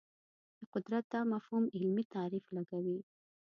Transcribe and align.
د 0.57 0.59
قدرت 0.73 1.03
دا 1.13 1.21
مفهوم 1.33 1.63
علمي 1.75 2.03
تعریف 2.15 2.45
لګوي 2.57 2.99